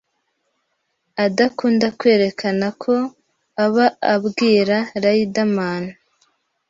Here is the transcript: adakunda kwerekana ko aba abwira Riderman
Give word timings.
adakunda 1.25 1.87
kwerekana 1.99 2.67
ko 2.83 2.95
aba 3.65 3.85
abwira 4.13 4.77
Riderman 5.03 5.83